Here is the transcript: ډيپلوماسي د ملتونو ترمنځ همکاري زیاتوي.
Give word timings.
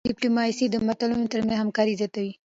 ډيپلوماسي 0.09 0.65
د 0.69 0.75
ملتونو 0.85 1.29
ترمنځ 1.31 1.57
همکاري 1.61 1.93
زیاتوي. 1.99 2.31